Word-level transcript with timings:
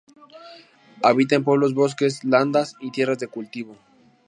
Habita 1.03 1.35
en 1.35 1.43
pueblos, 1.43 1.75
bosques, 1.75 2.23
landas 2.23 2.73
y 2.79 2.89
tierras 2.89 3.19
de 3.19 3.27
cultivo. 3.27 3.77